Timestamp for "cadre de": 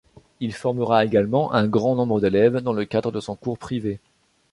2.85-3.19